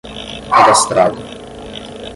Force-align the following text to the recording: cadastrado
cadastrado 0.51 1.23